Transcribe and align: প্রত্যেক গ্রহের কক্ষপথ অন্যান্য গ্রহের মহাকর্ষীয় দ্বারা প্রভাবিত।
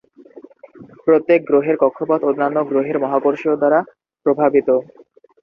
প্রত্যেক 1.05 1.39
গ্রহের 1.49 1.75
কক্ষপথ 1.81 2.21
অন্যান্য 2.23 2.57
গ্রহের 2.69 2.97
মহাকর্ষীয় 3.03 3.55
দ্বারা 3.57 3.79
প্রভাবিত। 4.25 4.69